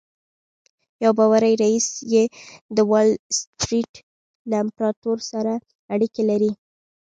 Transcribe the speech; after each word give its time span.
یو 1.03 1.11
باوري 1.19 1.53
ريیس 1.61 1.87
یې 2.13 2.23
د 2.75 2.77
وال 2.91 3.09
سټریټ 3.37 3.91
له 4.49 4.55
امپراتور 4.63 5.17
سره 5.31 5.53
اړیکې 5.93 6.23
لري 6.29 6.51